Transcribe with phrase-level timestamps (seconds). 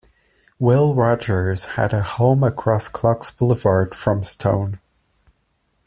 [0.57, 4.79] Will Rogers had a home across Clocks Boulevard from Stone.